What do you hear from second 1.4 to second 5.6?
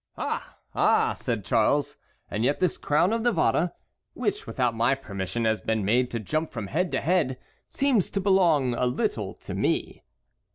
Charles, "and yet this crown of Navarre, which without my permission